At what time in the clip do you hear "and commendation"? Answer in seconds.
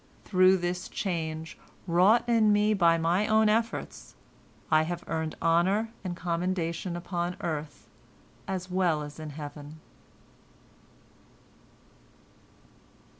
6.03-6.95